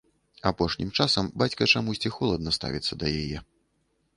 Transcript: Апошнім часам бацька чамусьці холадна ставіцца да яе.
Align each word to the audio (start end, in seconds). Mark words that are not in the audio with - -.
Апошнім 0.51 0.89
часам 1.03 1.29
бацька 1.41 1.63
чамусьці 1.75 2.13
холадна 2.17 2.55
ставіцца 2.59 2.93
да 3.05 3.13
яе. 3.21 3.39